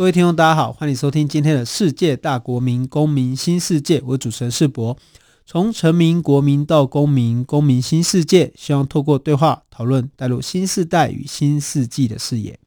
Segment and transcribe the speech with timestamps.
[0.00, 4.02] 各位听众，大家好，欢迎收听今天的世界大国民公民新世界。
[4.06, 4.96] 我主持人世博，
[5.44, 12.58] 从臣民、国民到公民，公民新世界，希望透过对话讨论，带入新世代与新世纪的视野。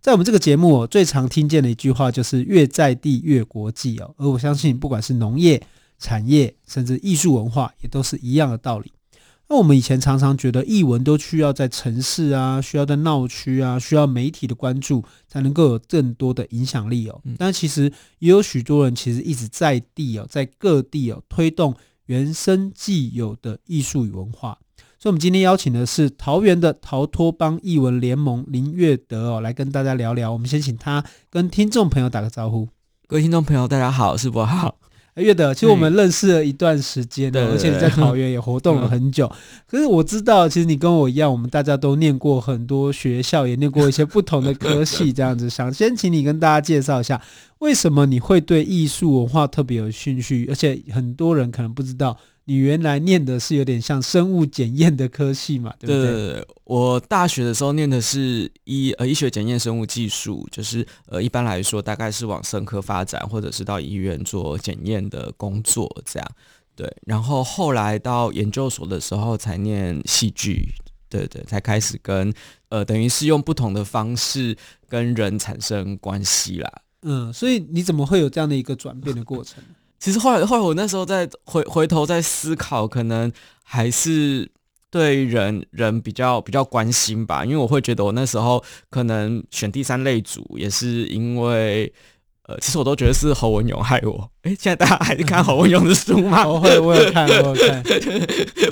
[0.00, 4.12] 在我们这个节目，最常听见的一句话就是“越在地越国际”哦。
[4.16, 5.62] 而我相信，不管是农业、
[5.96, 8.92] 产业，甚至艺术文化，也都是一样的道理。
[9.52, 17.20] 那我们以前常常觉得艺文都需要在城市啊，需要在闹区啊，需要媒体的关注，才能够有更多的影响力哦。
[17.36, 21.74] 但其实也有许多人其实一直在地哦，在各地哦推动
[22.06, 24.56] 原生既有的艺术与文化。
[25.00, 30.32] 所以，我们今天邀请的是桃园的逃脱帮艺文联盟林月德哦，来跟大家聊聊。
[30.32, 32.68] 我们先请他跟听众朋友打个招呼。
[33.08, 34.79] 各位听众朋友，大家好，世博好。
[35.16, 39.30] 月德，其实我们认识了一段时间，对，而且你在桃园也活动了很久。
[39.66, 45.48] 可是我知道，其实你跟我一样，我们大家都念过很多学校，也念过一些不同的科系，这样子。
[45.50, 47.20] 想先请你跟大家介绍一下，
[47.58, 50.46] 为什么你会对艺术文化特别有兴趣？
[50.48, 52.16] 而且很多人可能不知道。
[52.46, 56.10] 你原来念的是有点像生物检验的科系嘛，对不对？
[56.10, 66.28] 对，对，对，我大学的时候念的是医呃医学检验生物技术，就是呃一般来说大概是往生科发展，或者是到医院做检验的工作这样。
[66.74, 70.72] 对，然后后来到研究所的时候才念戏剧，
[71.08, 72.32] 对对，才开始跟
[72.70, 74.56] 呃等于是用不同的方式
[74.88, 76.82] 跟人产生关系啦。
[77.02, 79.62] 嗯，所以你怎么会有这样的一个转变的过程？
[80.00, 83.30] 其实后来，后来我那时候在回回头在思考，可能
[83.62, 84.50] 还是
[84.90, 91.92] 对人人比较比较关心吧，因为我会觉得我那时候可能选第三类组，也是因为
[92.50, 94.28] 呃，其实我都觉得是侯文勇害我。
[94.42, 96.46] 哎，现在大家还是看侯文勇的书吗？
[96.46, 97.82] 我 会，我有看，我有看。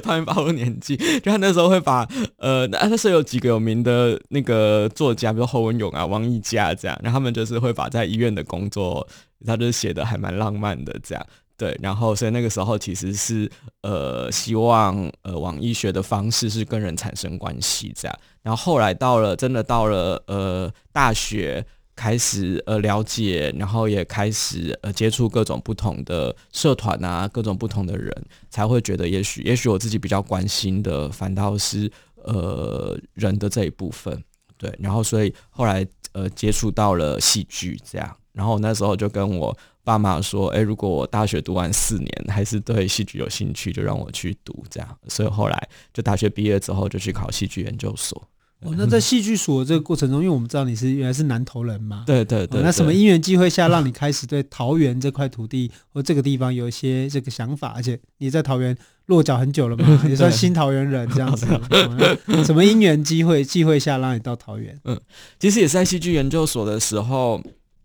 [0.02, 2.06] 怕你暴露年纪，就他那时候会把
[2.38, 9.06] 呃，那时候有几个有名的那个作家，比如侯文勇啊、王溢嘉这样，然后他们就是会把在医院的工作。
[9.46, 11.24] 他就写的还蛮浪漫的，这样
[11.56, 13.48] 对，然后所以那个时候其实是
[13.82, 21.64] 呃希望呃往医学的方式是跟人产生关系这样，然后后来到了真的到了呃大学
[21.98, 28.14] 开始呃了解，然后也开始呃接触各种不同的社团啊，各种不同的人，
[28.48, 31.90] 才会觉得也许也许我自己比较关心的反倒是
[32.22, 34.22] 呃人的这一部分，
[34.56, 38.16] 对，然后所以后来呃接触到了戏剧这样。
[38.32, 48.28] 然后那时候就跟我爸妈说：“哎，如果我大学读完四年还是对戏剧有兴趣，就让我去读这样。”所以后来就大学毕业之后就去考戏剧研究所。
[48.62, 52.60] 哦，那在戏剧所这个过程中，因为我们知道你是原来是南投人嘛，对对对。
[52.60, 57.72] 那什么因缘机会下让你开始对桃园这块土地或这个地方有一些这个想法？
[57.76, 58.76] 而且你在桃园
[59.06, 61.46] 落脚很久了嘛， 也算新桃园人这样子。
[61.46, 64.78] 哦、什么因缘机会机会下让你到桃园？
[64.84, 65.00] 嗯，
[65.38, 67.42] 其实也是在戏剧研究所的时候。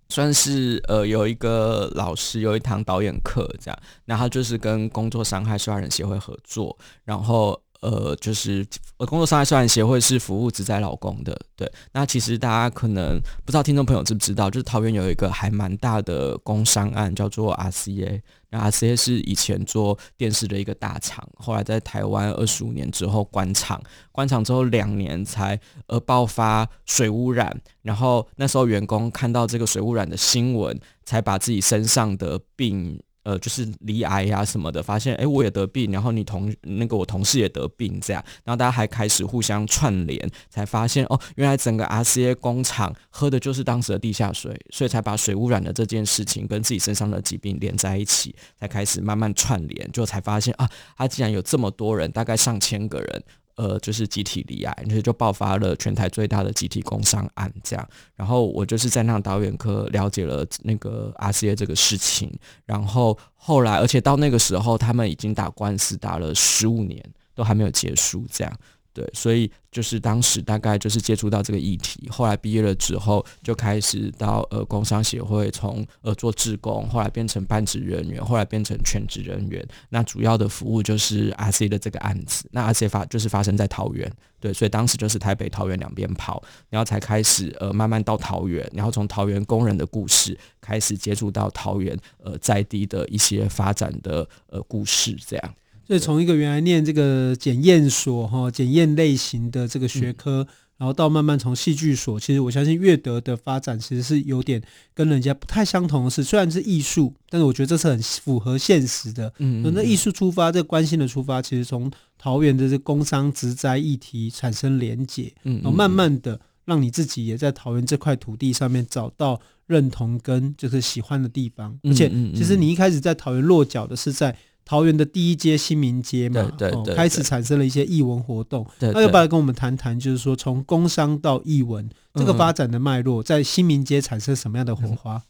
[0.10, 8.66] 算是呃有一个老师有一堂导演课这样，那他就是跟工作伤害受害人协会合作，然后呃就是
[8.98, 11.70] 呃工作伤害受害协会是服务职灾劳工的，对。
[11.92, 18.22] 那其实大家可能不知道，听众朋友知不知道，就是桃园有一个还蛮大的工伤案，叫做 RCA。
[18.52, 33.02] 那 RCA 是以前做电视的一个大厂，后来在台湾二十五年之后关厂，关厂之后两年才呃爆发水污染，然后那时候员工看到这个水污染的新闻，才把自己身上的病。
[33.24, 53.24] 呃，就是离癌呀什么的，发现哎，我也得病，然后你同那个我同事也得病，这样，然后大家还开始互相串联，才发现哦，原来整个 RCA 工厂喝的就是当时的地下水，所以才把水污染的这件事情跟自己身上的疾病连在一起，才开始慢慢串联，就才发现啊，他竟然有这么多人，大概上千个人。
[53.56, 57.88] 呃，就是集体离癌，所以就爆发了全台最大的集体工伤案，这样。
[58.16, 62.32] 然后我就是在那导演科了解了那个阿 ca 这个事情，
[62.66, 67.04] 然后后来，而且到那个时候，他们已经打官司打了十五年，
[67.36, 68.54] 都还没有结束，这样。
[68.94, 79.68] 对，所以就是当时大概就是接触到这个议题，后来毕业了之后就开始到呃工商协会，从呃做志工，后来变成半职人员，后来变成全职人员。
[79.90, 95.56] 那主要的服务就是 RC 的这个案子，那 RC 发就是发生在桃园，对，所以当时就是台北、桃园两边跑，然后才开始呃慢慢到桃园，然后从桃园工人的故事开始接触到桃园呃在地的一些发展的呃故事，这样。
[95.86, 100.48] 所以从一个原来念这个检验所哈检验类型的这个学科，嗯、
[100.78, 104.62] 然后到慢慢从戏剧所，其实我相信乐德的发展其实是有点
[104.94, 109.28] 跟人家不太相同的是，虽然是艺术，但是我觉得这是很符合现实的。
[109.40, 124.34] 嗯，嗯，嗯，那艺术出发，这个关心的出发，其实从桃园的这工商职灾议题产生连结，然后慢慢的让你自己也在桃园这块土地上面找到认同跟就是喜欢的地方，而且其实你一开始在桃园落脚的是在。
[124.66, 128.66] 桃园的第一街新民街嘛，对对对，开始产生了一些艺文活动。
[128.80, 135.22] 那要不要跟我们谈谈，就是说从工商到艺文这个发展的脉络，在新民街产生什么样的火花？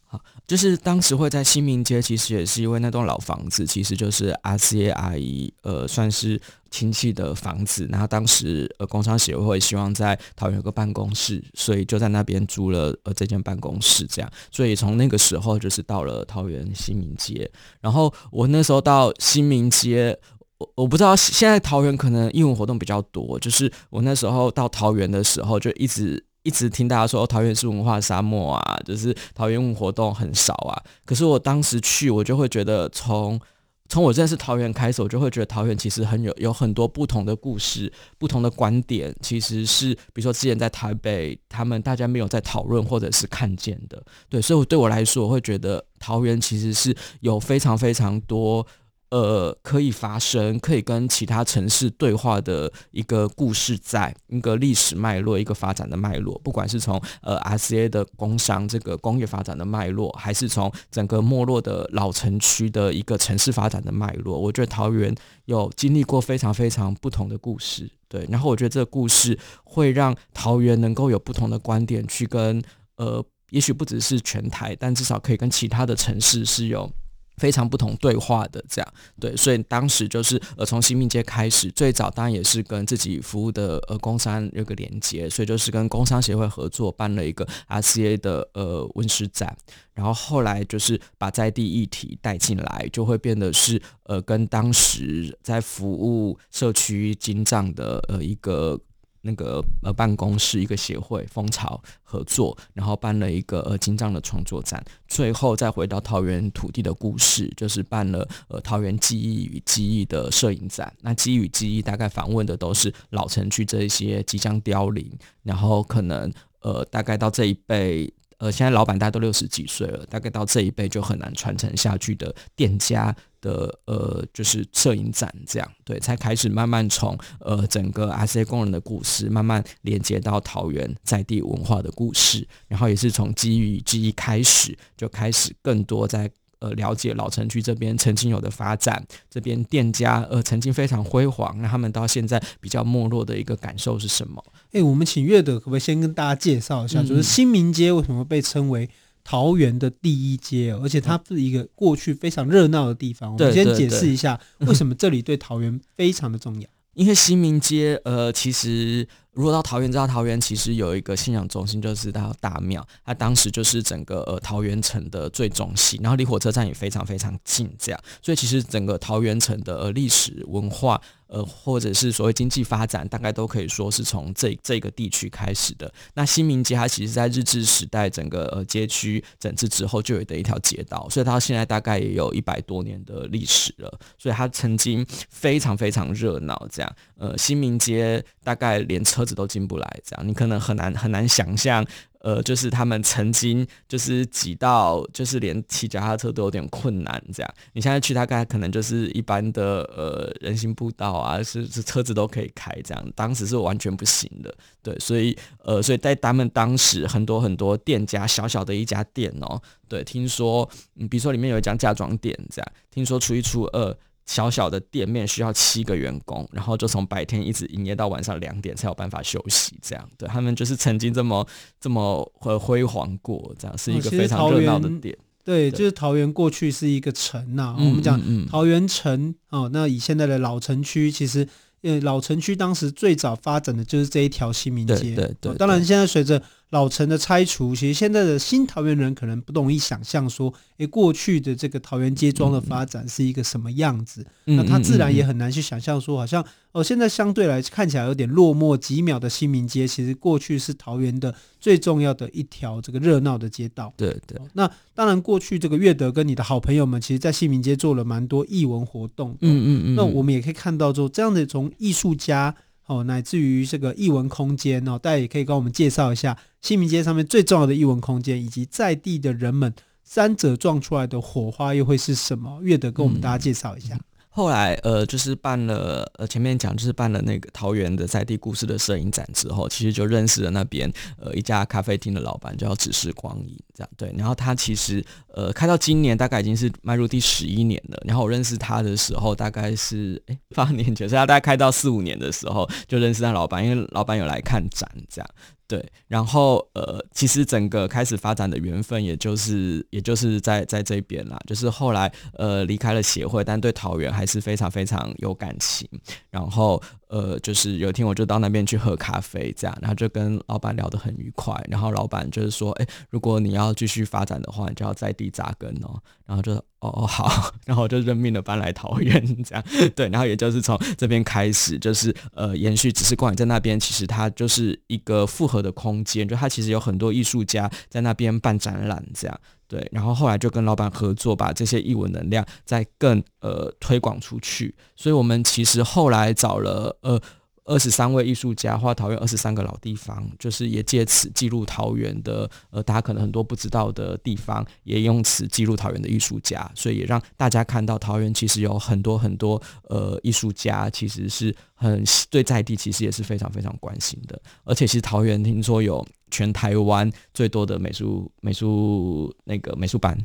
[0.47, 6.39] 就是当时会在新民街，其实也是因为那栋老房子，其实就是 RCA 阿姨呃，算是
[6.69, 7.87] 亲戚的房子。
[7.91, 14.31] 然后当时呃，工商协会希望在桃园有个办公室，所以就在那边租了呃这间办公室，这样。
[14.51, 17.49] 所以从那个时候就是到了桃园新民街。
[17.79, 20.17] 然后我那时候到新民街，
[20.57, 26.25] 我我不知道现在桃园可能艺文活动比较多，就是我那时候到桃园的时候就一直。
[26.43, 30.83] 一直听大家说，桃园是文化沙漠啊，就是桃园活动很少啊。
[31.05, 33.39] 可是我当时去，我就会觉得从，
[33.87, 44.03] 从我认识桃园开始，我就会觉得桃园其实很有有很多不同的故事、不同的观点，其实是比如说之前在台北，他们大家没有在讨论或者是看见的。
[44.29, 48.65] 对，所以对我来说，我会觉得桃园其实是有非常非常多。
[49.13, 56.41] 呃，可以发生，可以跟其他城市对话的一个故事，在一个历史脉络，一个发展的脉络。
[56.43, 65.13] 不管是从呃 RCA 的工商这个工业发展的脉络，还是从整个没落的老城区的一个城市发展的脉络，我觉得桃园
[65.45, 67.87] 有经历过非常非常不同的故事。
[68.09, 72.59] 对，然后我觉得这个故事会让桃园能够有不同的观点去跟
[72.95, 76.91] 呃，也许不只是全台，但至少可以跟其他的城市是有。
[77.37, 89.55] 非常不同对话的这样对，所以当时就是呃从新民街开始，最早当然也是跟自己服务的呃工商有个连接，所以就是跟工商协会合作办了一个 RCA 的呃温室展，
[89.93, 98.79] 然后后来就是把在地议题带进来，就会变得是呃跟当时在服务社区精障的呃一个。
[99.23, 110.93] 那个呃办公室一个协会蜂巢合作，然后办了一个呃精障的创作展，最后再回到桃园土地的故事，就是办了呃桃园记忆与记忆的摄影展。
[111.01, 115.09] 那记忆与记忆大概访问的都是老城区这一些即将凋零，
[115.41, 118.13] 然后可能呃大概到这一辈。
[118.43, 136.29] 呃，现在老板大家都六十几岁了，大概到这一辈就很难传承下去的店家的呃，就是摄影展这样，对，才开始慢慢从呃整个 RCA 工人的故事，慢慢连接到桃园在地文化的故事，然后也是从基于记忆开始，就开始更多在。
[136.59, 144.41] 呃，了解老城区这边曾经有的发展，这边店家呃曾经非常辉煌，那他们到现在比较没落的一个感受是什么？
[144.73, 148.89] 哎、欸，我们请乐德可不可以先跟大家介绍一下，嗯、就是新民街为什么被称为
[149.23, 153.31] 桃园的第一街，而且它是一个过去非常热闹的地方。
[153.31, 156.67] 我们先解释一下为什么这里对桃园非常的重要。
[156.93, 159.07] 因为新民街呃，其实。
[159.33, 171.01] 如果到桃园，知道桃园其实有一个信仰中心，就是它大庙，它当时就是整个呃桃园城的最中心，然后离火车站也非常非常近，这样，所以其实整个桃园城的历史文化，
[171.33, 175.91] 呃，或者是所谓经济发展，大概都可以说是从这这个地区开始的。
[176.13, 189.23] 那新民街它其实在日治时代整个呃街区整治之后就有的一条街道，所以它现在大概也有一百多年的历史了，所以它曾经非常非常热闹，这样，呃，新民街大概连车。
[189.23, 191.81] 子都进不来，这样你可能很难很难想象，
[192.23, 213.95] 呃，就是他们曾经就是挤到，就是连骑脚踏车都有点困难，这样你现在去大概可能就是一般的呃人行步道啊，是是车子都可以开，这样当时是完全不行的，对，所以呃，所以在他们当时很多很多店家，小小的一家店哦，对，听说嗯，比如说里面有一家嫁妆店，这样听说初一初二。
[214.25, 219.77] 小小的店面需要七个员工，然后就从白天一直营业到晚上两点才有办法休息。
[219.81, 221.45] 这样，对他们就是曾经这么
[221.79, 225.17] 这么呃辉煌过，这样是一个非常热闹的店。
[225.45, 227.75] 对，就是桃园过去是一个城呐、啊。
[227.77, 231.45] 我们讲桃园城哦，那以现在的老城区，其实
[231.81, 234.95] 呃，老城区当时最早发展的就是这一条新民街。
[234.95, 235.55] 对对对。
[235.55, 236.41] 当然，现在随着
[236.73, 244.25] 老城的拆除，其实现在的新桃园人可能不容易想象说，诶，过去的这个桃园街庄的发展是一个什么样子。
[244.47, 253.93] 嗯、那他自然也很难去想象说，好像哦，现在相对来看起来有点落寞几秒的新民街，其实过去是桃园的最重要的一条这个热闹的街道。
[253.95, 254.41] 对对。
[254.53, 259.37] 那当然，过去这个乐德跟你的好朋友们，其实在新民街做了蛮多艺文活动。
[259.41, 259.95] 嗯嗯嗯。
[259.95, 262.55] 那我们也可以看到说，这样的从艺术家。
[262.85, 269.73] 哦，乃至于这个艺文空间哦，大家也可以跟我们介绍一下新民街上面最重要的艺文空间，以及在地的人们
[270.03, 272.59] 三者撞出来的火花又会是什么？
[272.61, 273.95] 月德跟我们大家介绍一下。
[273.95, 274.01] 嗯
[274.35, 284.13] 后来，呃，就是办了，呃，前面讲就是办了那个桃园的在地故事的摄影展之后，其实就认识了那边，呃，一家咖啡厅的老板叫只是光影，这样对。
[284.17, 285.03] 然后他其实，
[285.33, 288.01] 呃，开到今年大概已经是迈入第十一年了。
[288.05, 295.29] 然后我认识他的时候，大概是哎八年前，所以他大概开到四五年的时候就认识他老板，因为老板有来看展，这样。
[295.65, 301.39] 对，然后呃，其实整个开始发展的缘分，也就是也就是在在这边啦。
[301.47, 305.87] 就是后来呃离开了协会，但对桃园还是非常非常有感情。
[306.29, 306.79] 然后
[307.13, 311.53] 呃，就是有一天我就到那边去喝咖啡，这样，然后就跟老板聊得很愉快。
[311.69, 316.01] 然后老板就是说，哎，如果你要继续发展的话，你就要在地扎根哦。
[316.25, 319.63] 然后就哦哦好，然后我就认命的搬来桃园这样。
[319.95, 322.91] 对，然后也就是从这边开始，就是呃延续。
[322.91, 329.39] 只是光在那边，其实它就是一个复合的空间，就它其实有很多艺术家在那边办展览这样。
[329.67, 334.75] 对，然后后来就跟老板合作，把这些艺文能量再更呃推广出去。
[334.95, 337.21] 所以我们其实后来找了呃。
[337.65, 354.39] 二十三位艺术家画桃园二十三个老地方，就是也借此记录桃园的呃，大家可能很多不知道的地方，也用此记录桃园的艺术家，所以也让大家看到桃园其实有很多很多呃艺术家，其实是很对在地，其实也是非常非常关心的。
[354.63, 360.17] 而且其实桃园听说有全台湾最多的美术美术那个美术班。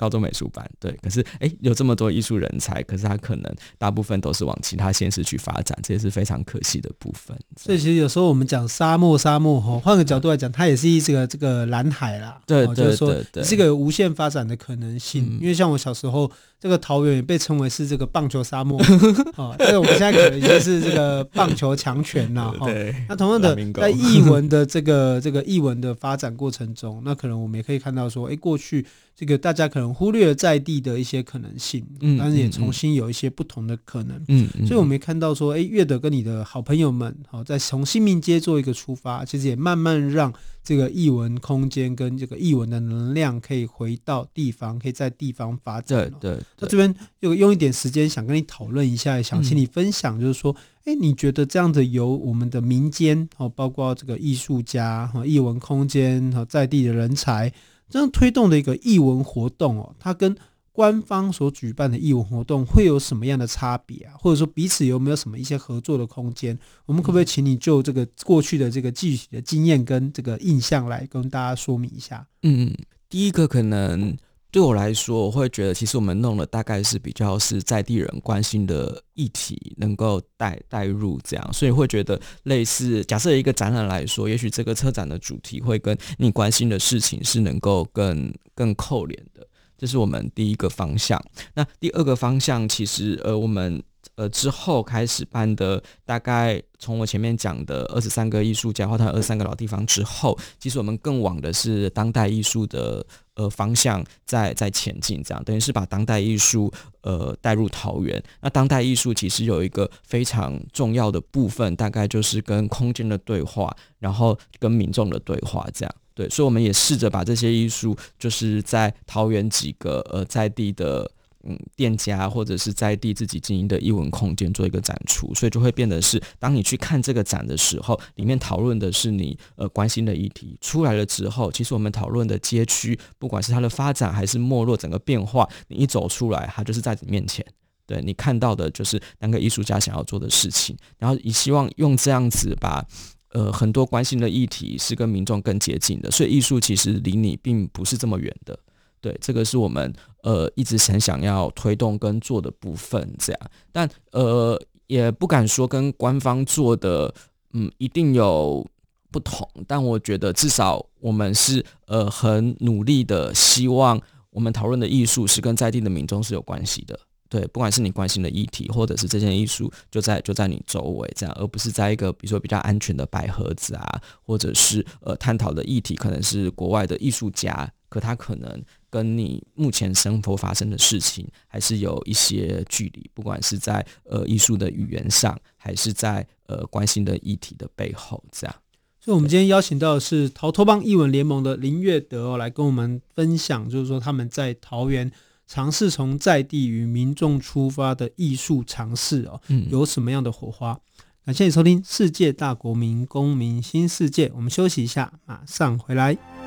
[0.00, 7.36] 高中美术班对，可是哎，有这么多艺术人才，可是他可能大部分都是往其他县市去发展，这也是非常可惜的部分。
[7.54, 12.40] 所以其实有时候我们讲沙漠，沙漠哈，换个角度来讲，它也是一这个这个蓝海啦。
[12.46, 13.14] 对对对，就是说
[13.44, 15.38] 是一个无限发展的可能性。
[15.38, 18.80] 因为像我小时候，这个桃园也被称为是这个棒球沙漠
[19.36, 22.64] 啊，但是我们现在可能已经是这个棒球强权了哈。
[22.72, 22.94] 对。
[23.06, 28.86] 那同样的，在译文的这个这个译文的发展过程中，那可能我们也可以看到说，哎，过去。
[29.16, 40.32] 这个大家可能忽略了在地的一些可能性，嗯，但是也重新有一些不同的可能，嗯，所以我们也看到说，哎，月德跟你的好朋友们，好，在从新民街做一个出发，其实也慢慢让
[40.62, 46.10] 这个艺文空间跟这个艺文的能量可以回到地方，可以在地方发展。
[46.20, 46.42] 对对。
[46.58, 50.54] 那这边有用一点时间想跟你讨论一下，想请你分享，就是说，
[50.84, 57.52] 哎，你觉得这样子由我们的民间，哦，包括这个艺术家和艺文空间和在地的人才。
[57.90, 60.34] 这样推动的一个译文活动哦，它跟
[60.72, 64.14] 官方所举办的译文活动会有什么样的差别啊？
[64.18, 66.58] 或者说彼此有没有什么一些合作的空间？
[66.86, 72.26] 我们可不可以请你就这个过去的这个具体的经验跟这个印象来跟大家说明一下？
[72.44, 72.74] 嗯，
[73.08, 74.16] 第一个可能。
[74.50, 89.46] 对我来说，我会觉得其实我们弄的大概是比较是在地人关心的议题，能够带带入这样，所以会觉得类似假设一个展览来说，也许这个车展的主题会跟你关心的事情是能够更更扣连的，
[89.78, 91.22] 这是我们第一个方向。
[91.54, 93.82] 那第二个方向，其实呃我们。
[94.16, 103.04] 呃，之后开始办的，大概从我前面讲的二十三个艺术家或他二十三个老地方之后，其实我们更往的是当代艺术的
[103.34, 106.70] 呃方向在在前进，这样等于是把当代艺术
[107.02, 108.22] 呃带入桃园。
[108.42, 116.28] 那当代艺术其实有一个非常重要的部分，大概就是跟空间的对话，然后跟民众的对话，这样对。
[116.28, 121.10] 所以我们也试着把这些艺术，就是在桃园几个呃在地的。
[121.44, 130.58] 嗯，店家或者是在地自己经营的艺文空间做一个展出，所以就会变得是，当你去看这个展的时候，里面讨论的是你呃关心的议题。
[130.60, 137.42] 出来了之后，其实我们讨论的街区，不管是它的发展还是没落，整个变化，你一走出来，它就是在你面前，
[137.86, 142.84] 对你看到的就是那个艺术家想要做的事情，然后你希望用这样子把
[143.32, 148.58] 呃很多关心的议题是跟民众更接近的，所以艺术其实离你并不是这么远的。
[149.00, 149.92] 对，这个是我们
[150.22, 153.40] 呃一直很想要推动跟做的部分，这样，
[153.72, 157.12] 但呃也不敢说跟官方做的
[157.52, 158.66] 嗯一定有
[159.10, 166.98] 不同，但我觉得至少我们是呃很努力的，希望我们讨论的艺术是跟在地的民众是有关系的。
[167.28, 188.56] 对，不管是你关心的议题，或者是这件艺术就在就在你周围这样，而不是在一个比如说比较安全的白盒子啊，或者是呃探讨的议题可能是国外的艺术家，可他可能跟你目前生活发生的事情还是有一些距离，不管是在呃艺术的语言上，还是在呃关心的议题的背后这样。
[188.98, 195.10] 所以，我们今天邀请到的是逃脱邦艺文联盟的林月德哦，来跟我们分享，就是说他们在桃园。
[195.52, 200.74] 尝试从在地与民众出发的艺术尝试哦，有什么样的火花？
[200.74, 200.80] 嗯、
[201.24, 206.39] 感谢你收听《世界大国民公民新世界》，我们休息一下，马上回来。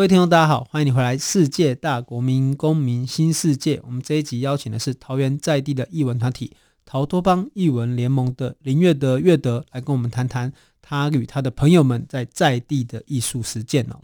[0.00, 3.76] 各位听众，大家好，欢迎你回来《世界大国民公民新世界》。
[3.84, 6.52] 我们这一集邀请的是桃园在地的艺文团体
[6.86, 14.00] 逃脱邦艺文联盟的林月德月德，来跟我们谈谈他与他的朋友们在在地的艺术实践哦。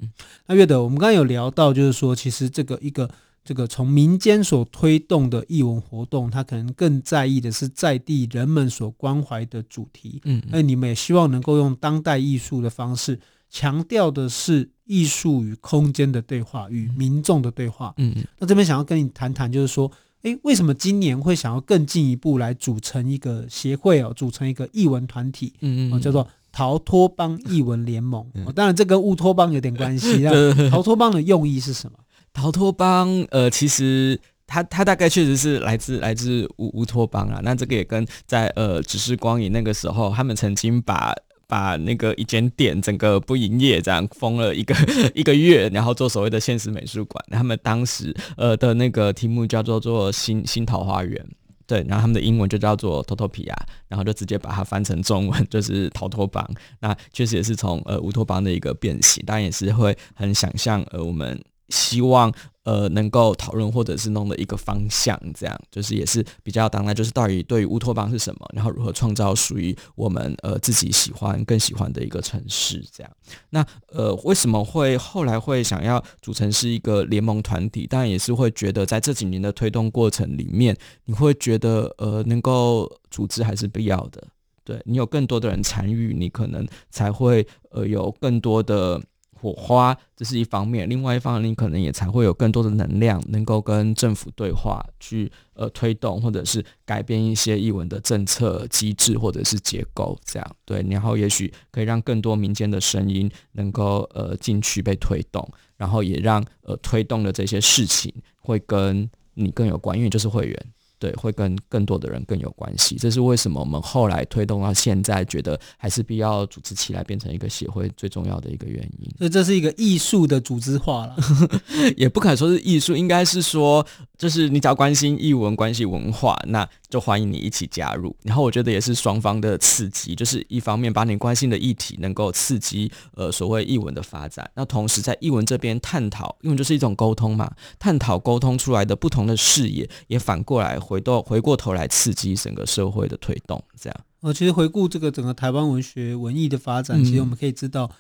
[0.47, 3.11] 那月德，我们刚刚有聊到，就是说，其实这个一个
[3.43, 10.21] 这个从民间所推动的艺文活动，他可能更在意的是在地人们所关怀的主题。
[10.25, 13.19] 嗯，那你们也希望能够用当代艺术的方式，
[13.51, 14.71] 强调的是。
[14.89, 17.93] 艺术与空间的对话，与民众的对话。
[17.97, 19.91] 嗯嗯，那这边想要跟你谈谈，就是说，
[20.23, 28.25] 诶，为什么今年会想要更进一步来组成一个协会哦，组成一个艺文团体，嗯嗯，叫做逃脱邦艺文联盟。
[28.35, 30.19] 嗯、当然，这跟乌托邦有点关系。
[30.23, 31.99] 那逃脱邦的用意是什么？
[32.33, 37.41] 逃脱邦，呃，其实它它大概确实是来自来自乌乌托邦啊。
[37.43, 41.13] 那这个也跟在呃只是光影那个时候，他们曾经把。
[41.49, 44.75] 把那个一间店整个不营业，这样封了一个
[45.15, 47.25] 一个月，然后做所谓的现实美术馆。
[47.31, 51.25] 他们当时呃的那个题目叫做做新新桃花源，
[51.67, 53.55] 对，然后他们的英文就叫做 Totopia，
[53.89, 56.49] 然后就直接把它翻成中文 就是逃脱邦。
[56.81, 62.33] 那确实也是从呃乌托邦的一个变形，当然也是会很想象呃我们希望。
[62.67, 73.13] 呃，能够讨论或者是弄的一个方向，这样就是也是比较当代，就是到底对于乌托邦是什么，然后如何创造属于我们呃自己喜欢更喜欢的一个城市，这样。
[73.51, 77.87] 那呃，为什么会后来会想要组成是一个联盟团体？
[77.87, 84.27] 当然也是会觉得在这几年的推动过程里面，你会觉得呃，能够组织还是必要的。
[84.65, 89.01] 对，你有更多的人参与，你可能才会呃有更多的。
[89.41, 105.47] 火花，这是一方面，另外一方面，你可能也才会有更多的能量，能够跟政府对话，去呃推动或者是改变一些译文的政策机制或者是结构，这样对，然后也许可以让更多民间的声音能够呃进去被推动，
[105.77, 110.67] 然后也让呃推动的这些事情会跟你更有关，因为就是会员。
[110.99, 119.11] 对，会跟更多的人更有关系，这是为什么我们后来推动到现在，觉得还是必要组织起来变成一个协会最重要的一个原因。
[119.19, 121.17] 所以这是一个艺术的组织化了，
[121.99, 128.17] 也不可能说是艺术，应该是说，就是你只要关心艺文、关系文化，那就欢迎你一起加入。
[128.23, 140.79] 然后我觉得也是双方的刺激，就是一方面把你关心的议题能够刺激呃所谓艺文的发展，那同时在艺文这边探讨，因为就是一种沟通嘛，探讨沟通出来的不同的视野，也反过来。
[140.87, 144.01] 回到回过头来刺激整个社会的推动，这样。
[144.21, 147.91] 呃，其实回顾这个整个台湾文学文艺的发展，嗯、其实我们可以知道，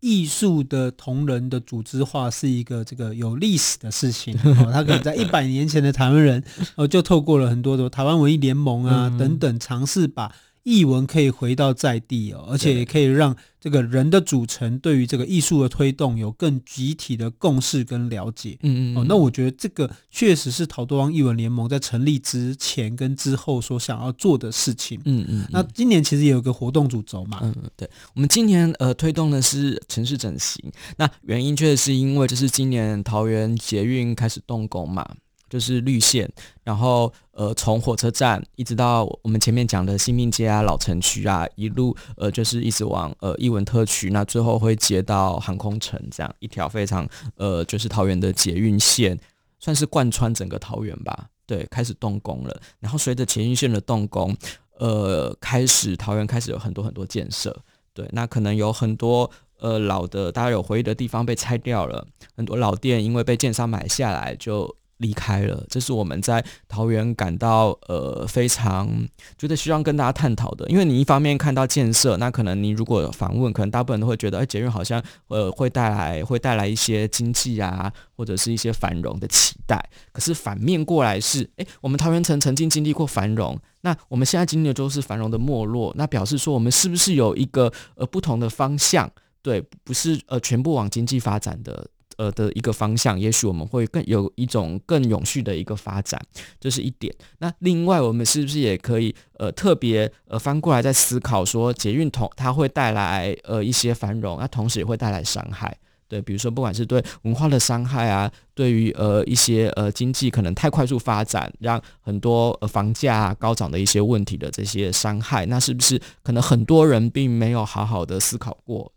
[0.00, 4.36] 艺术的同人的组织化是一个这个有历史的事情。
[4.44, 6.42] 哦，他可能在一百年前的台湾人，
[6.74, 10.34] 哦，就透过了很多的台湾文艺联盟啊、 嗯、等等，尝试把。
[10.64, 18.58] 艺文可以回到在地哦，而且也可以让这个人的组成对于这个艺术的推动有更集体的共识跟了解。
[18.62, 25.00] 嗯嗯，哦，那我觉得这个确实是逃脱邦艺文联盟在成立之前跟之后所想要做的事情。
[25.04, 27.38] 嗯嗯，那今年其实也有个活动主轴嘛。
[27.42, 30.62] 嗯，对，我们今年呃推动的是城市整形。
[30.96, 35.08] 那原因确实是因为就是今年桃园捷运开始动工嘛。
[35.52, 36.26] 就是绿线，
[36.64, 49.18] 然后呃，从火车站一直到我们前面讲的新民街啊、老城区啊，一路呃，就是一直往呃艺文特区，那最后会接到航空城，这样一条非常呃，就是桃园的捷运线，
[49.58, 51.26] 算是贯穿整个桃园吧。
[51.44, 52.62] 对，开始动工了。
[52.80, 54.34] 然后随着捷运线的动工，
[54.78, 57.54] 呃，开始桃园开始有很多很多建设。
[57.92, 59.30] 对，那可能有很多。
[59.60, 64.74] 呃老的大家有回忆的地方被拆掉了，很多老店因为被建商买下来就。
[65.02, 68.88] 离开了，这是我们在桃园感到呃非常
[69.36, 70.66] 觉得需要跟大家探讨的。
[70.70, 79.78] 因为你一方面看到建设，那可能你如果访问，可能大部分都会觉得，哎，捷运好像呃会带来会带来一些经济啊，或者是一些繁荣的期待。
[80.12, 89.10] 可是反面过来是，哎，我们桃园城曾经经历过繁荣，那我们现在经历的都是繁荣的没落，那表示说我们是不是有一个呃不同的方向？
[89.42, 91.88] 对，不是呃全部往经济发展的。
[92.16, 96.20] 呃的一个方向，也许我们会更有一种更永续的一个发展，
[96.60, 97.14] 这是一点。
[97.38, 105.76] 那另外，我们是不是也可以呃特别呃翻过来再思考说，捷运同它会带来呃一些繁荣，那同时也会带来伤害。
[106.08, 118.92] 对，比如说不管是对文化的伤害啊，对于呃一些呃经济可能太快速发展，让很多呃房价啊高涨的一些问题的这些伤害，那是不是可能很多人并没有好好的思考过？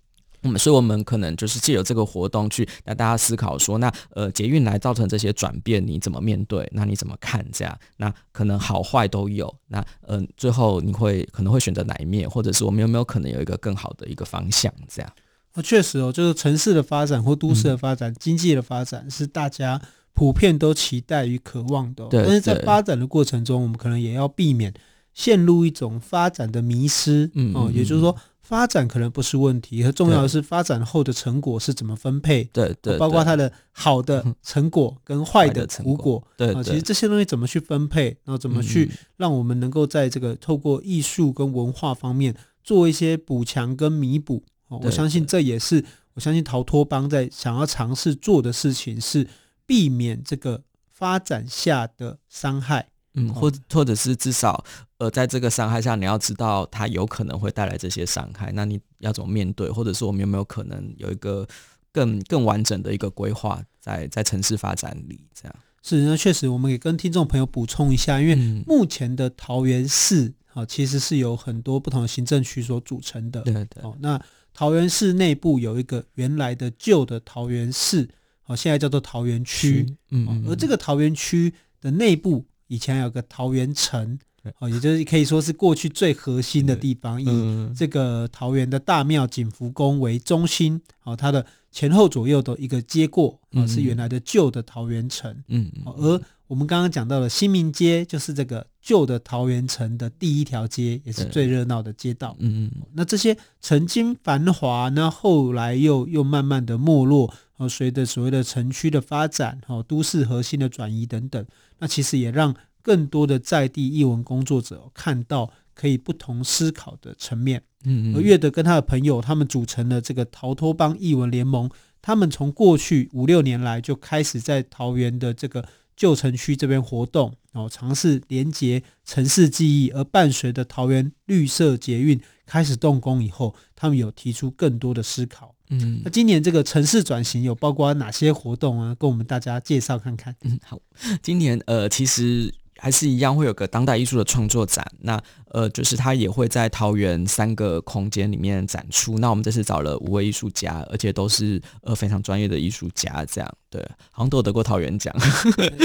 [0.46, 6.70] 嗯，所以我们可能就是借由这个活动去让大家思考说，那呃捷运来造成这些转变，你怎么面对？
[6.74, 7.46] 那你怎么看？
[7.52, 9.54] 这样，那可能好坏都有。
[9.68, 14.72] 那嗯、呃，最后你会可能会选择哪一面，或者是我们有没有可能有一个更好的一个方向？
[14.88, 15.12] 这样。
[15.54, 19.82] 哦，确实哦，就是城市的发展或都市的发展、嗯、经济的发展是大家
[20.14, 22.08] 普遍都期待与渴望的、哦。
[22.10, 22.24] 对。
[22.24, 24.74] 但是在发展的过程中，我们可能也要避免
[25.14, 27.26] 陷入一种发展的迷失。
[27.34, 27.56] 嗯，嗯，嗯。
[27.56, 28.16] 哦，也就是说。
[28.46, 32.44] 发展可能不是问题，和重要的是发展后的成果是怎么分配。
[32.54, 36.26] 对对，对，包括它的好的成果跟坏的成果。
[36.38, 44.44] 对，对，其实这些东西怎么去分配，然后怎么去让我们能够在这个透过艺术跟文化方面做一些补强跟弥补。
[44.68, 49.28] 哦我相信这也是我相信逃脱帮在想要尝试做的事情，是
[49.66, 52.90] 避免这个发展下的伤害。
[53.18, 54.64] 嗯，或或者是至少，
[54.98, 59.70] 呃，在这个伤害下，你要知道它有可能会带来这些伤害，那你要怎么面对？
[59.70, 61.48] 或者是我们有没有可能有一个
[61.94, 65.26] 更更完整的一个规划，在在城市发展里？
[65.34, 68.36] 这样是，那确实，我们也跟听众朋友补充一下，因为
[68.68, 73.42] 目前的桃园市啊、嗯，其实是由很多不同的行政区所组成的。
[73.44, 73.82] 对对。
[73.82, 74.22] 哦，那
[74.54, 78.10] 桃园市内部有一个原来的旧的桃园市，
[78.48, 79.86] 哦，现在叫做桃园区。
[80.10, 82.46] 嗯，嗯，而这个桃园区的内部。
[82.68, 84.18] 以前有个桃园城，
[84.60, 111.46] 哦，也就是可以说是过去最核心的地方，以这个桃园的大庙景福宫为中心，哦，它的前后左右的一个街过，哦，是原来的旧的桃园城，嗯，而我们刚刚讲到的新民街，就是这个旧的桃园城的第一条街，也是最热闹的街道，嗯嗯，那这些曾经繁华，那后来又又慢慢的没落，哦，随着所谓的城区的发展，哦，都市核心的转移等等。
[111.80, 117.64] 那其实也让更多的在地译文工作者看到可以不同思考的层面。
[117.84, 121.70] 嗯，嗯而岳德跟他的朋友，他们组成了这个逃脱帮译文联盟。
[122.02, 129.90] 他们从过去五六年来就开始在桃园的这个旧城区这边活动，然后尝试连接城市记忆。
[129.90, 135.55] 而伴随着桃园绿色捷运开始动工以后，他们有提出更多的思考。
[135.70, 138.96] 嗯，那今年这个城市转型有包括哪些活动啊？
[139.00, 140.36] 跟我们大家介绍看看。
[140.42, 140.80] 嗯，好，
[141.22, 142.54] 今年呃，其实。
[142.78, 149.18] 还是一样会有个当代艺术的创作展，那呃，就是它也会在桃园三个空间里面展出。
[149.18, 155.14] 那我们这次找了五位艺术家，而且都是呃非常专业的艺术家，这样对，好像都有得过桃园奖。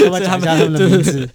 [0.04, 1.26] 要不要 讲一下他们的名字？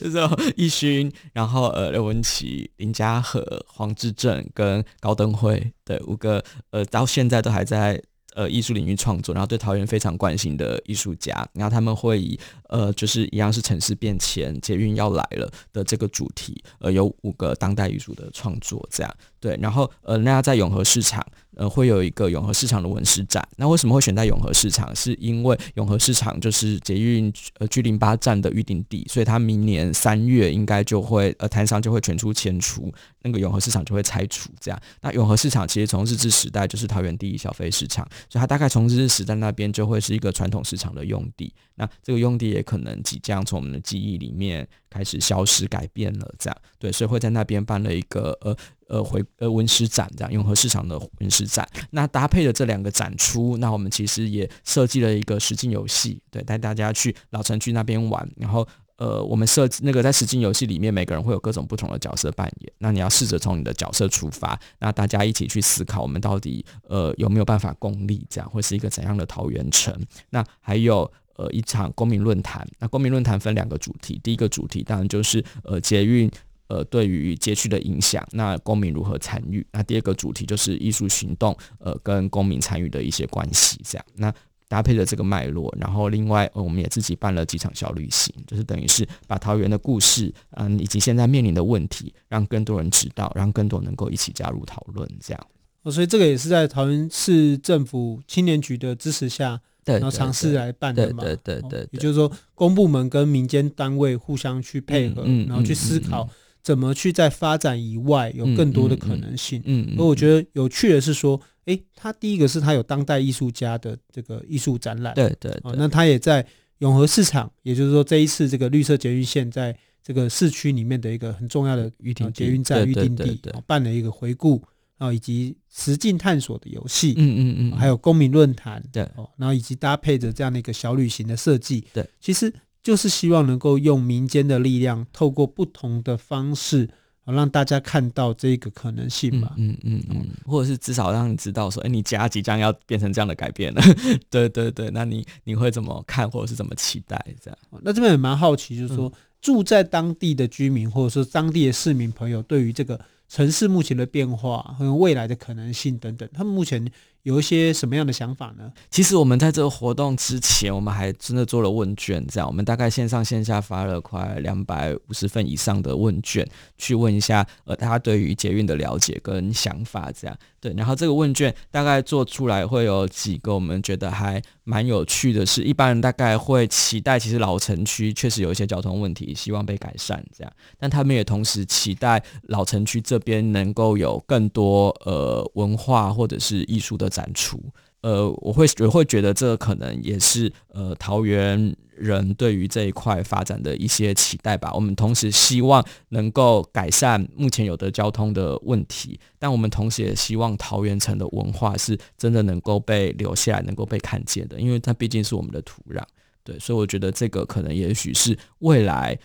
[0.00, 0.18] 就是
[0.56, 8.02] 奕 勋，然后呃刘文琪、林家和、黄志正跟高登辉，对，五个呃到现在都还在。
[8.38, 21.26] 呃，艺术领域创作，然后对桃园非常关心的艺术家，然后他们会以呃，就是一样是城市变迁、捷运要来了的这个主题，呃，有五个当代艺术的创作，这样对，然后呃，那在永和市场。
[21.58, 23.46] 呃，会有一个永和市场的文史展。
[23.56, 24.94] 那为什么会选在永和市场？
[24.94, 34.48] 是因为永和市场就是捷运呃 G 零八站的预定地，所以它明年三月应该就会呃摊商就会全出迁出，那个永和市场就会拆除。
[34.60, 41.52] 这样，那永和市场其实从日治时代就是桃园第一消费市场，所以它大概从日治时代那边就会是一个传统市场的用地。
[41.74, 46.34] 那这个用地也可能即将从我们的记忆里面开始消失改变了。
[46.38, 48.56] 这样，对，所以会在那边办了一个呃。
[48.88, 58.26] 呃，回呃文史展这样，永和市场的文史展，那搭配的这两个展出，那我们其实也设计了一个实境游戏，对，带大家去老城区那边玩。
[58.36, 62.72] 然后，呃，我们设那个在实境游戏里面，每个人会有各种不同的角色扮演。
[62.78, 69.94] 那你要试着从你的角色出发，那大家一起去思考，我们到底呃有没有办法共立这样，会是一个怎样的桃园城？
[70.30, 72.66] 那还有呃一场公民论坛。
[72.78, 76.30] 那公民论坛分两个主题，第一个主题当然就是呃捷运。
[76.68, 79.66] 呃对于街区的影响，那公民如何参与？
[79.72, 84.32] 那第二个主题就是艺术行动，呃，跟公民参与的一些关系，这样那。
[84.70, 95.46] 搭配着这个脉络，然后另外，呃，我们也自己办了几场小旅行，就是等于是把桃园的故事，嗯，以及现在面临的问题，让更多人知道，让更多人能够一起加入讨论，这样。
[95.84, 101.24] 哦，所以这个也是在桃园市政府青年局的支持下，对，然后尝试来办的嘛。
[101.24, 106.28] 对对对，对，对，对，也就是说，公部门跟民间单位互相去配合，嗯，然后去思考
[106.62, 109.60] 怎么去在发展以外有更多的可能性。
[109.64, 111.40] 嗯，嗯，嗯，而我觉得有趣的是说。
[111.68, 116.42] 诶，他第一个是他有当代艺术家的这个艺术展览，对对，那他也在
[116.78, 124.64] 永和市场，也就是说这一次这个绿色捷运线在这个市区里面的一个很重要的预定捷运站预定地，办了一个回顾
[124.96, 132.50] 啊，以及实境探索的游戏，嗯嗯嗯，还有公民论坛，对，哦，然后以及搭配着这样的一个小旅行的设计，对，其实
[132.88, 136.88] 就是希望能够用民间的力量，透过不同的方式。
[137.26, 143.82] 让大家看到这个可能性嘛，嗯嗯嗯，嗯，或者是至少让你知道说，哎，你家即将要变成这样的改变 了，
[144.30, 147.58] 对对对，那你你会怎么看，或者是怎么期待这样？
[147.82, 152.98] 那这边也蛮好奇，就是说、嗯、住在当地的居民，或者说当地的市民朋友，对于这个
[153.28, 156.90] 城市目前的变化和未来的可能性等等，他们目前。
[157.28, 158.72] 有一些什么样的想法呢？
[158.90, 170.72] 其实我们在这个活动之前，我们还真的做了问卷，这样我们大概线上线下发了快两百五十份以上的问卷，去问一下呃大家对于捷运的了解跟想法，这样对。
[170.72, 187.06] 然后这个问卷大概做出来会有几个，我们觉得还蛮有趣的是，一般人大概会期待，其实老城区确实有一些交通问题，希望被改善这样，但他们也同时期待老城区这边能够有更多呃文化或者是艺术的。
[187.18, 187.60] 展出，
[188.02, 194.72] 呃，我会我会觉得这可能也是呃桃园人对于这一块发展的一些期待吧。
[194.72, 206.02] 我们同时希望能够改善目前有的交通的问题，但我们同时也希望桃园城的文化是真的能够被留下来，能够被看见的，因为它毕竟是我们的土壤。
[206.44, 209.18] 对，所以我觉得这个可能也许是未来。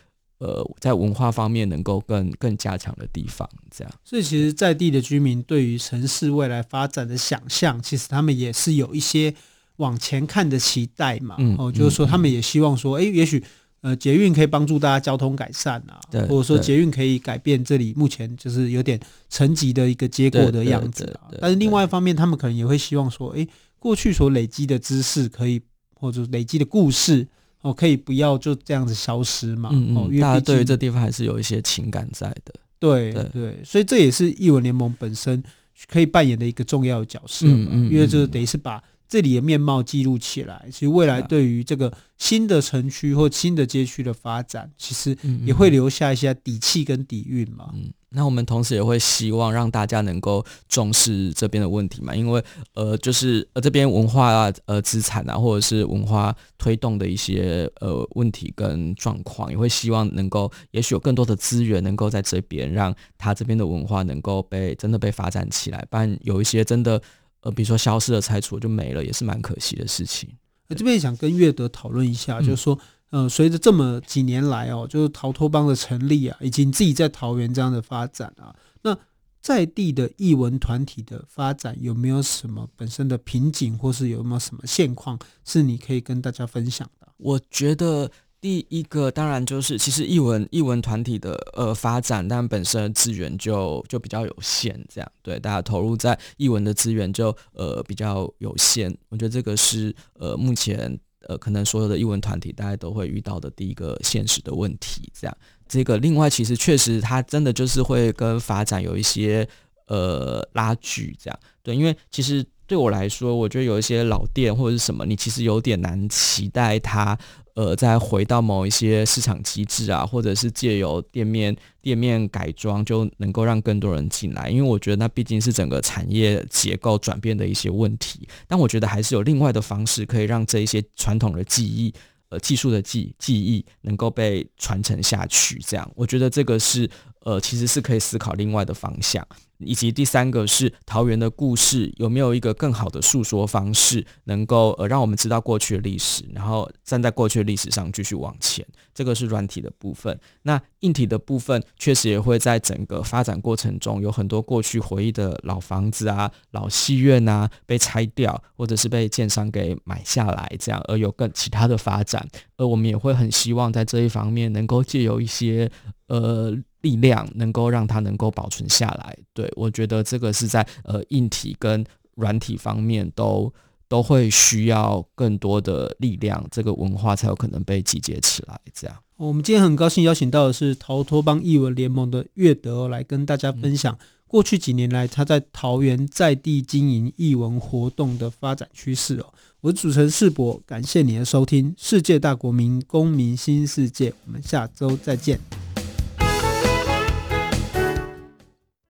[0.44, 3.94] 呃，在文化方面能够更更加强的地方，这样。
[4.04, 9.34] 所以，其实，在地的居民对于城市未来发展的想象，其实他们也是有一些
[9.78, 11.38] 往前看的期待嘛。
[11.40, 13.42] 嗯，哦，就是说，他们也希望说，哎、也许
[13.80, 21.32] 呃，捷运可以帮助大家交通改善啊，对，或者说捷运可以改变这里目前就是有点沉寂的一个结果的样子啊。
[21.40, 23.48] 但是，另外一方面，他们可能也会希望说，哎，
[23.80, 25.62] 过去所累积的知识可以，
[25.94, 27.30] 或者累积的故事。
[27.64, 29.70] 哦，可以不要就这样子消失嘛？
[29.74, 32.54] 嗯嗯，哦，因为大家对于这地方还是有一些情感在的。
[32.78, 35.42] 对对，对，所以这也是艺文联盟本身
[35.90, 37.48] 可以扮演的一个重要的角色。
[37.48, 40.66] 嗯嗯，因为就是等于是把这里的面貌记录起来。
[40.72, 47.70] 其实未来对于这个新的城区或新的街区的发展，其实也会留下一些底气跟底蕴嘛。
[47.76, 47.94] 嗯。
[48.16, 67.02] 那我们同时也会希望让大家能够重视这边的问题嘛，因为呃，就是呃这边文化啊、呃资产啊，或者是文化推动的一些呃问题跟状况，也会希望能够，也许有更多的资源能够在这边，让他这边的文化能够被真的被发展起来，不然有一些真的
[67.44, 70.30] 呃，比如说消失了、拆除就没了，也是蛮可惜的事情。
[70.68, 72.78] 我这边想跟岳德讨论一下，就是说。
[73.14, 78.98] 呃，随着这么几年来哦，就是逃脱帮的成立啊，以及你自己在桃园这样的发展啊，那
[79.40, 87.08] 在地的艺文团体的发展有没有什么本身的瓶颈，或是有没有什么现况是你可以跟大家分享的？
[87.18, 88.10] 我觉得
[88.44, 98.94] 第一个当然就是，其实译文译文团体的呃发展，但本身资源就就比较有限，这样对大家投入在译文的资源就呃比较有限。
[99.08, 101.00] 我觉得这个是呃目前。
[101.26, 105.38] 呃，可能所有的译文团体大家都会遇到的第一个现实的问题，这样。
[105.70, 109.48] 这个另外，其实确实它真的就是会跟发展有一些
[109.88, 111.40] 呃拉锯，这样。
[111.62, 117.18] 对，因为其实对我来说，我觉得有一些老店或者是什么，你其实有点难期待它。
[117.56, 124.50] 呃，再回到某一些市场机制啊，或者是借由店面店面改装，就能够让更多人进来。
[124.50, 128.28] 因为我觉得那毕竟是整个产业结构转变的一些问题。
[128.48, 131.94] 但我觉得还是有另外的方式，可以让这一些传统的技艺、
[132.30, 135.60] 呃技术的技技艺能够被传承下去。
[135.60, 136.90] 这样，我觉得这个是
[137.24, 139.26] 呃，其实是可以思考另外的方向。
[139.60, 148.66] 以及第三个是桃园的故事有没有一个更好的诉说方式，能够呃让我们知道过去的历史，然后站在过去的历史上继续往前。
[148.94, 150.20] 这个是软体的部分。
[150.42, 162.28] 那硬体的部分确实也会在整个发展过程中有很多过去回忆的老房子啊、老戏院啊被拆掉，或者是被建商给买下来，这样而有更其他的发展。
[162.64, 165.70] 呃，我们也会很希望在这一方面能够借由一些
[166.08, 169.18] 呃力量，能够让它能够保存下来。
[169.34, 173.54] 对，我觉得这个是在呃硬体跟软体方面都
[173.90, 178.58] 都会需要更多的力量，这个文化才有可能被集结起来。
[178.74, 183.94] 这样，我们今天很高兴邀请到的是逃脱帮艺文联盟的岳德来跟大家分享。
[183.94, 189.32] 嗯过去几年来，他在桃园在地经营艺文活动的发展趋势哦。
[189.64, 195.40] 我是主持人世博，感谢你的收听，世界大国民公民新世界，我们下周再见。